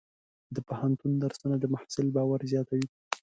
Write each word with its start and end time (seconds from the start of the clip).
د 0.55 0.57
پوهنتون 0.67 1.11
درسونه 1.23 1.55
د 1.59 1.65
محصل 1.73 2.05
باور 2.15 2.39
زیاتوي. 2.51 2.87